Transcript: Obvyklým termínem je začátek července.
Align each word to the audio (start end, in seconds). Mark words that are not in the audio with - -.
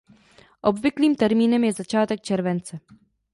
Obvyklým 0.61 1.15
termínem 1.15 1.63
je 1.63 1.73
začátek 1.73 2.21
července. 2.21 2.79